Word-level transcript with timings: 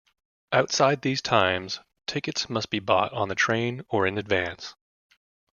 Outside 0.51 1.03
these 1.03 1.21
times, 1.21 1.79
tickets 2.07 2.49
must 2.49 2.71
be 2.71 2.79
bought 2.79 3.13
on 3.13 3.29
the 3.29 3.35
train 3.35 3.83
or 3.87 4.07
in 4.07 4.17
advance. 4.17 4.73